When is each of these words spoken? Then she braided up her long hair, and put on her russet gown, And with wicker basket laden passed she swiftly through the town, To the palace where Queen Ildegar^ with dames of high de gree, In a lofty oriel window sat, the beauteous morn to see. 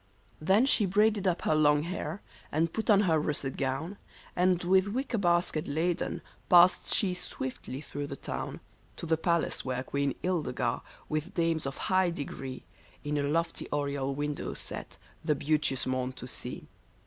Then 0.39 0.65
she 0.65 0.87
braided 0.87 1.27
up 1.27 1.43
her 1.43 1.53
long 1.53 1.83
hair, 1.83 2.23
and 2.51 2.73
put 2.73 2.89
on 2.89 3.01
her 3.01 3.19
russet 3.19 3.55
gown, 3.55 3.97
And 4.35 4.63
with 4.63 4.87
wicker 4.87 5.19
basket 5.19 5.67
laden 5.67 6.23
passed 6.49 6.91
she 6.91 7.13
swiftly 7.13 7.81
through 7.81 8.07
the 8.07 8.15
town, 8.15 8.61
To 8.97 9.05
the 9.05 9.15
palace 9.15 9.63
where 9.63 9.83
Queen 9.83 10.15
Ildegar^ 10.23 10.81
with 11.07 11.35
dames 11.35 11.67
of 11.67 11.77
high 11.77 12.09
de 12.09 12.23
gree, 12.23 12.63
In 13.03 13.15
a 13.19 13.29
lofty 13.29 13.67
oriel 13.71 14.15
window 14.15 14.55
sat, 14.55 14.97
the 15.23 15.35
beauteous 15.35 15.85
morn 15.85 16.13
to 16.13 16.25
see. 16.25 16.67